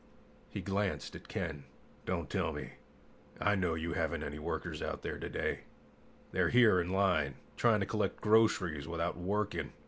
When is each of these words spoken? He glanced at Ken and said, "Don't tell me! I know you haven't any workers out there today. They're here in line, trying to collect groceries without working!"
He 0.49 0.61
glanced 0.61 1.15
at 1.15 1.27
Ken 1.27 1.43
and 1.47 1.59
said, 1.61 2.05
"Don't 2.07 2.27
tell 2.31 2.53
me! 2.53 2.71
I 3.39 3.53
know 3.53 3.75
you 3.75 3.93
haven't 3.93 4.23
any 4.23 4.39
workers 4.39 4.81
out 4.81 5.03
there 5.03 5.19
today. 5.19 5.59
They're 6.31 6.49
here 6.49 6.81
in 6.81 6.89
line, 6.89 7.35
trying 7.55 7.81
to 7.81 7.85
collect 7.85 8.19
groceries 8.19 8.87
without 8.87 9.15
working!" 9.15 9.73